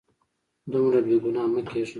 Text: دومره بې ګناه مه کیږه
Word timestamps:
دومره 0.71 0.99
بې 1.05 1.15
ګناه 1.23 1.47
مه 1.53 1.61
کیږه 1.67 1.87